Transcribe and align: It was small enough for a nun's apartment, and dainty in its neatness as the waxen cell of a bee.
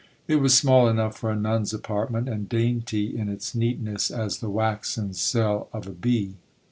It 0.27 0.37
was 0.37 0.55
small 0.57 0.89
enough 0.89 1.15
for 1.15 1.29
a 1.29 1.35
nun's 1.35 1.75
apartment, 1.75 2.27
and 2.27 2.49
dainty 2.49 3.15
in 3.15 3.29
its 3.29 3.53
neatness 3.53 4.09
as 4.09 4.39
the 4.39 4.49
waxen 4.49 5.13
cell 5.13 5.69
of 5.71 5.85
a 5.85 5.91
bee. 5.93 6.37